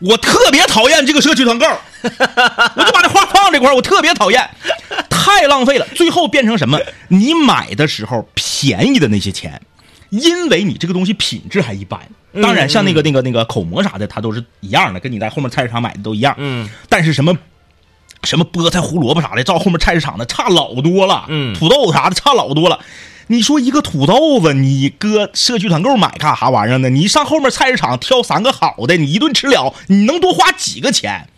[0.00, 1.66] 我特别讨厌这个社区团购，
[2.04, 4.48] 我就把这话放这块，我特别讨厌，
[5.08, 5.86] 太浪费了。
[5.94, 6.78] 最后变成什么？
[7.08, 9.60] 你买的时候便宜的那些钱，
[10.10, 11.98] 因为你这个东西品质还一般。
[12.42, 16.34] 当然，像那个那个那个口蘑啥的，它都是一样的，跟你在后面菜市场买的都一样。
[16.36, 17.36] 嗯，但是什么
[18.28, 21.24] 什么菠菜、胡萝卜啥的，照后面菜市场的差老多了。
[21.28, 22.78] 嗯土豆啥的差老多了。
[23.28, 26.90] 你说一个土豆子，你搁社区团购买干啥玩意儿呢？
[26.90, 31.28] 你上后面菜市场挑三个好的，你一顿吃了，你能多花几个钱？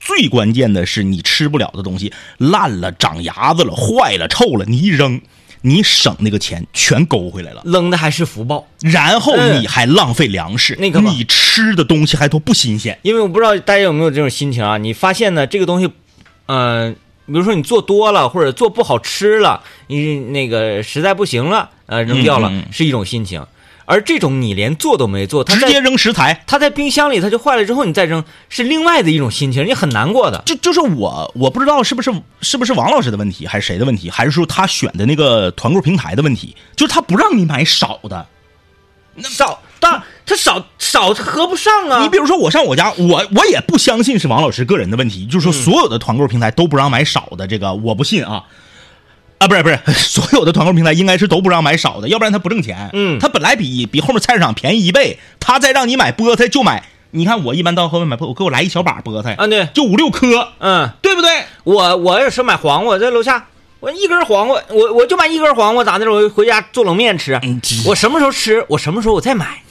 [0.00, 5.20] 最关键的是，你吃不了的东西烂了、长牙子了、坏了、臭了，你一扔，
[5.62, 7.62] 你省那个钱全勾回来了。
[7.64, 8.66] 扔的还是福报。
[8.78, 12.98] 然后嗯你还浪费粮食，那个你吃的东西还都不新鲜。
[13.02, 14.78] 因为我不知道大家有没有这种心情啊？
[14.78, 15.90] 你发现呢，这个东西，
[16.50, 16.90] 呃，
[17.26, 23.46] 比如说你做多了，或者做不好吃了，你那个实在不行了，呃，扔掉了，嗯嗯是一种心情。
[23.84, 30.42] 而这种你连做都没做，它直接扔食材，它在冰箱里它就坏了之后，你再扔，是另外的一种心情，你很难过的。
[30.44, 38.26] 就就是我我不知道是不是是不是王老师的问题，还是谁的问题，还是说他选的那个团购平台的问题，就是他不让你买少的。
[39.14, 42.02] 那少，当它少少合不上啊。
[42.02, 48.44] 你比如说我上我家，我我也不相信是王老师个人的问题，就是说所有的团购平台都不让买少的，这个我不信啊。
[49.38, 52.90] 啊，不是不是， 所有的团购平台应该是都不让买少的，要不然他不挣钱。
[52.92, 56.84] 嗯他本来比比后面菜市场便宜一倍，他再让你买菠菜就买。
[57.12, 61.30] 你看我一般到后面买菠，我给我来一小把菠菜啊对就五六颗，嗯，对不对？
[61.64, 63.46] 我我也是买黄瓜，在楼下，
[63.80, 66.08] 我一根黄瓜，我我就买一根黄瓜，咋的？
[66.12, 67.36] 我回家做冷面吃。
[67.42, 69.62] 嗯我什么时候吃，我什么时候我再买。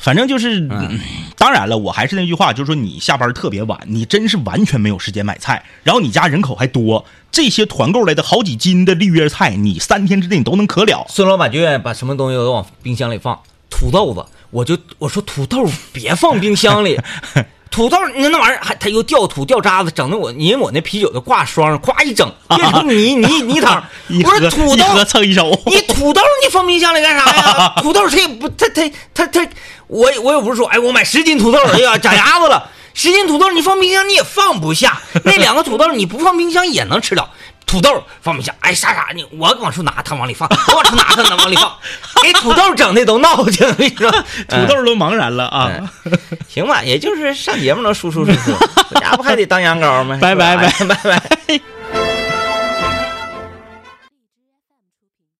[0.00, 0.98] 反正就是，嗯
[1.36, 11.06] 当然了，我还是那句话，就是说你下班特别晚，你真是完全没有时间买菜，然后你家人口还多，这些团购来的好几斤的绿叶菜，你三天之内你都能可了。
[11.08, 13.38] 孙老板就愿意把什么东西都往冰箱里放，
[13.68, 16.98] 土豆子，我就我说土豆别放冰箱里，
[17.70, 23.82] 土豆你那玩意儿还它又掉土掉渣子，整的我因为我那啤酒的挂霜上，咵一整变成泥 泥泥汤。
[24.08, 27.72] 一我说土豆一蹭一手，你土豆你放冰箱里干啥呀？
[27.80, 29.48] 土豆它也不，它它它它，
[29.86, 37.30] 我我也不是说，哎，我买十斤土豆，哎呀长牙子了，十斤土豆你放冰箱你也放不下，那两个土豆你不放冰箱也能吃了。
[37.70, 41.72] 土豆放不下，哎啥啥你我往出拿他往里放，我往出拿它往里放，
[42.22, 44.10] 给土豆整的都闹挺，我跟你说，
[44.48, 45.70] 土豆都茫然了啊！
[46.04, 46.18] 嗯
[46.48, 48.52] 行吧，也就是上节目能舒舒服服，
[48.90, 50.18] 这家不还得当羊羔吗？
[50.20, 51.60] 拜拜拜拜拜。